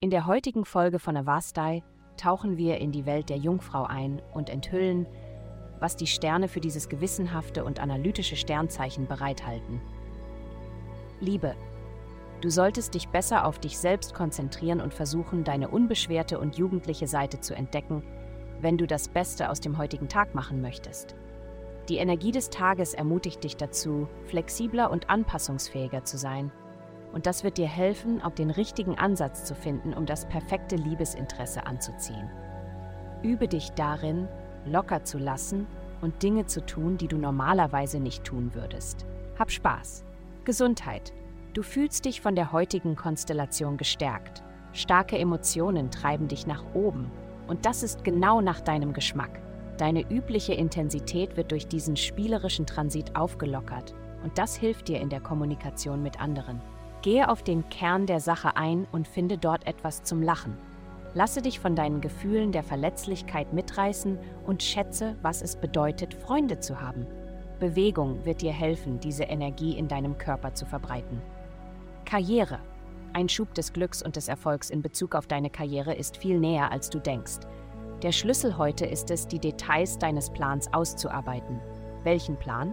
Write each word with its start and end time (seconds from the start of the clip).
In 0.00 0.10
der 0.10 0.26
heutigen 0.26 0.64
Folge 0.64 0.98
von 0.98 1.16
Avastai 1.16 1.82
tauchen 2.16 2.56
wir 2.56 2.78
in 2.78 2.92
die 2.92 3.06
Welt 3.06 3.28
der 3.28 3.36
Jungfrau 3.36 3.84
ein 3.84 4.20
und 4.34 4.50
enthüllen, 4.50 5.06
was 5.78 5.96
die 5.96 6.06
Sterne 6.06 6.48
für 6.48 6.60
dieses 6.60 6.88
gewissenhafte 6.88 7.64
und 7.64 7.80
analytische 7.80 8.36
Sternzeichen 8.36 9.06
bereithalten. 9.06 9.80
Liebe. 11.20 11.54
Du 12.40 12.50
solltest 12.50 12.94
dich 12.94 13.08
besser 13.08 13.46
auf 13.46 13.60
dich 13.60 13.78
selbst 13.78 14.14
konzentrieren 14.14 14.80
und 14.80 14.92
versuchen, 14.92 15.44
deine 15.44 15.68
unbeschwerte 15.68 16.40
und 16.40 16.58
jugendliche 16.58 17.06
Seite 17.06 17.40
zu 17.40 17.54
entdecken, 17.54 18.02
wenn 18.60 18.78
du 18.78 18.86
das 18.86 19.08
Beste 19.08 19.50
aus 19.50 19.60
dem 19.60 19.78
heutigen 19.78 20.08
Tag 20.08 20.34
machen 20.34 20.60
möchtest. 20.60 21.14
Die 21.88 21.98
Energie 21.98 22.32
des 22.32 22.50
Tages 22.50 22.94
ermutigt 22.94 23.44
dich 23.44 23.56
dazu, 23.56 24.08
flexibler 24.26 24.90
und 24.90 25.10
anpassungsfähiger 25.10 26.04
zu 26.04 26.18
sein. 26.18 26.52
Und 27.12 27.26
das 27.26 27.44
wird 27.44 27.58
dir 27.58 27.68
helfen, 27.68 28.22
auch 28.22 28.32
den 28.32 28.50
richtigen 28.50 28.98
Ansatz 28.98 29.44
zu 29.44 29.54
finden, 29.54 29.92
um 29.92 30.06
das 30.06 30.26
perfekte 30.26 30.76
Liebesinteresse 30.76 31.66
anzuziehen. 31.66 32.30
Übe 33.22 33.48
dich 33.48 33.70
darin, 33.72 34.28
locker 34.64 35.04
zu 35.04 35.18
lassen 35.18 35.66
und 36.00 36.22
Dinge 36.22 36.46
zu 36.46 36.64
tun, 36.64 36.96
die 36.96 37.08
du 37.08 37.18
normalerweise 37.18 38.00
nicht 38.00 38.24
tun 38.24 38.54
würdest. 38.54 39.06
Hab 39.38 39.50
Spaß! 39.50 40.04
Gesundheit. 40.44 41.12
Du 41.52 41.62
fühlst 41.62 42.06
dich 42.06 42.20
von 42.20 42.34
der 42.34 42.50
heutigen 42.50 42.96
Konstellation 42.96 43.76
gestärkt. 43.76 44.42
Starke 44.72 45.18
Emotionen 45.18 45.90
treiben 45.90 46.28
dich 46.28 46.46
nach 46.46 46.64
oben. 46.74 47.10
Und 47.46 47.66
das 47.66 47.82
ist 47.82 48.04
genau 48.04 48.40
nach 48.40 48.60
deinem 48.60 48.92
Geschmack. 48.92 49.40
Deine 49.76 50.08
übliche 50.10 50.54
Intensität 50.54 51.36
wird 51.36 51.52
durch 51.52 51.66
diesen 51.66 51.96
spielerischen 51.96 52.66
Transit 52.66 53.14
aufgelockert. 53.14 53.94
Und 54.24 54.38
das 54.38 54.56
hilft 54.56 54.88
dir 54.88 55.00
in 55.00 55.10
der 55.10 55.20
Kommunikation 55.20 56.02
mit 56.02 56.20
anderen. 56.20 56.60
Gehe 57.02 57.28
auf 57.28 57.42
den 57.42 57.68
Kern 57.68 58.06
der 58.06 58.20
Sache 58.20 58.56
ein 58.56 58.86
und 58.92 59.08
finde 59.08 59.36
dort 59.36 59.66
etwas 59.66 60.04
zum 60.04 60.22
Lachen. 60.22 60.56
Lasse 61.14 61.42
dich 61.42 61.58
von 61.58 61.74
deinen 61.74 62.00
Gefühlen 62.00 62.52
der 62.52 62.62
Verletzlichkeit 62.62 63.52
mitreißen 63.52 64.18
und 64.46 64.62
schätze, 64.62 65.16
was 65.20 65.42
es 65.42 65.56
bedeutet, 65.56 66.14
Freunde 66.14 66.60
zu 66.60 66.80
haben. 66.80 67.06
Bewegung 67.58 68.24
wird 68.24 68.40
dir 68.40 68.52
helfen, 68.52 69.00
diese 69.00 69.24
Energie 69.24 69.76
in 69.76 69.88
deinem 69.88 70.16
Körper 70.16 70.54
zu 70.54 70.64
verbreiten. 70.64 71.20
Karriere. 72.04 72.60
Ein 73.12 73.28
Schub 73.28 73.52
des 73.54 73.72
Glücks 73.72 74.02
und 74.02 74.16
des 74.16 74.28
Erfolgs 74.28 74.70
in 74.70 74.80
Bezug 74.80 75.14
auf 75.16 75.26
deine 75.26 75.50
Karriere 75.50 75.94
ist 75.94 76.16
viel 76.16 76.38
näher, 76.38 76.70
als 76.70 76.88
du 76.88 76.98
denkst. 76.98 77.40
Der 78.02 78.12
Schlüssel 78.12 78.56
heute 78.56 78.86
ist 78.86 79.10
es, 79.10 79.26
die 79.26 79.38
Details 79.38 79.98
deines 79.98 80.30
Plans 80.30 80.72
auszuarbeiten. 80.72 81.60
Welchen 82.04 82.36
Plan? 82.36 82.72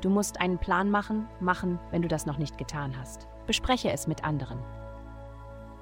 Du 0.00 0.10
musst 0.10 0.40
einen 0.40 0.58
Plan 0.58 0.90
machen, 0.90 1.26
machen, 1.40 1.78
wenn 1.90 2.02
du 2.02 2.08
das 2.08 2.24
noch 2.24 2.38
nicht 2.38 2.56
getan 2.56 2.96
hast. 2.98 3.26
Bespreche 3.46 3.90
es 3.90 4.06
mit 4.06 4.24
anderen. 4.24 4.58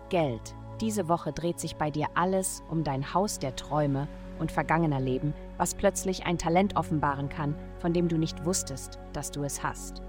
Geld. 0.09 0.55
Diese 0.81 1.09
Woche 1.09 1.33
dreht 1.33 1.59
sich 1.59 1.77
bei 1.77 1.91
dir 1.91 2.07
alles 2.15 2.63
um 2.71 2.85
dein 2.85 3.15
Haus 3.15 3.39
der 3.39 3.57
Träume 3.57 4.09
und 4.39 4.53
vergangener 4.53 5.01
Leben, 5.01 5.35
was 5.57 5.75
plötzlich 5.75 6.27
ein 6.27 6.39
Talent 6.39 6.77
offenbaren 6.77 7.29
kann, 7.29 7.55
von 7.79 7.93
dem 7.93 8.09
du 8.09 8.19
nicht 8.19 8.45
wusstest, 8.45 8.99
dass 9.13 9.31
du 9.31 9.43
es 9.43 9.63
hast. 9.63 10.03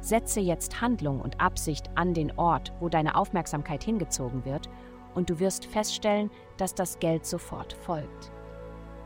Setze 0.00 0.40
jetzt 0.40 0.80
Handlung 0.80 1.20
und 1.20 1.40
Absicht 1.40 1.90
an 1.96 2.14
den 2.14 2.38
Ort, 2.38 2.72
wo 2.80 2.88
deine 2.88 3.16
Aufmerksamkeit 3.16 3.82
hingezogen 3.82 4.44
wird, 4.44 4.68
und 5.14 5.30
du 5.30 5.40
wirst 5.40 5.66
feststellen, 5.66 6.30
dass 6.58 6.74
das 6.74 6.98
Geld 6.98 7.26
sofort 7.26 7.72
folgt. 7.72 8.30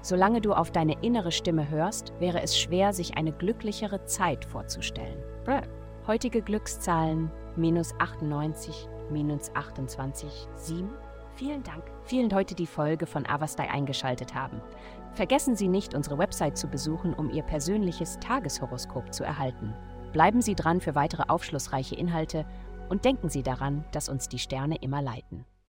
Solange 0.03 0.41
du 0.41 0.53
auf 0.53 0.71
deine 0.71 1.03
innere 1.03 1.31
Stimme 1.31 1.69
hörst, 1.69 2.13
wäre 2.19 2.43
es 2.43 2.59
schwer, 2.59 2.93
sich 2.93 3.17
eine 3.17 3.33
glücklichere 3.33 4.05
Zeit 4.05 4.45
vorzustellen. 4.45 5.23
Heutige 6.07 6.41
Glückszahlen 6.43 7.31
minus 7.57 7.95
98, 7.99 8.89
minus 9.11 9.55
28, 9.55 10.49
7. 10.57 10.89
Vielen 11.35 11.63
Dank. 11.63 11.85
Vielen 12.05 12.35
heute 12.35 12.55
die 12.55 12.67
Folge 12.67 13.07
von 13.07 13.27
Avastai 13.27 13.71
eingeschaltet 13.71 14.35
haben. 14.35 14.61
Vergessen 15.13 15.57
Sie 15.57 15.69
nicht, 15.69 15.95
unsere 15.95 16.19
Website 16.19 16.57
zu 16.57 16.69
besuchen, 16.69 17.15
um 17.15 17.31
Ihr 17.31 17.43
persönliches 17.43 18.19
Tageshoroskop 18.21 19.13
zu 19.13 19.25
erhalten. 19.25 19.75
Bleiben 20.13 20.43
Sie 20.43 20.55
dran 20.55 20.81
für 20.81 20.95
weitere 20.95 21.25
aufschlussreiche 21.29 21.95
Inhalte 21.95 22.47
und 22.89 23.05
denken 23.05 23.29
Sie 23.29 23.43
daran, 23.43 23.85
dass 23.93 24.09
uns 24.09 24.29
die 24.29 24.39
Sterne 24.39 24.77
immer 24.77 25.03
leiten. 25.03 25.45